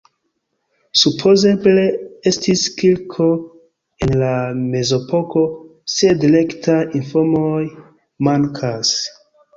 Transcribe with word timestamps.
Supozeble 1.01 1.83
estis 2.31 2.63
kirko 2.79 3.27
en 4.07 4.15
la 4.23 4.31
mezepoko, 4.63 5.45
sed 5.99 6.27
rektaj 6.37 6.79
informoj 7.01 7.63
mankas. 8.31 8.97